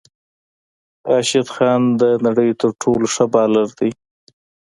راشد 1.09 1.47
خان 1.55 1.81
د 2.01 2.03
نړی 2.25 2.49
تر 2.61 2.69
ټولو 2.81 3.05
ښه 3.13 3.25
بالر 3.33 3.67
دی 3.79 3.91